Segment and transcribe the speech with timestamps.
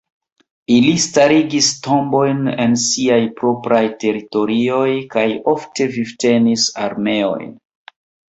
[0.75, 7.55] Ili starigis tombojn en siaj propraj teritorioj kaj ofte vivtenis armeojn.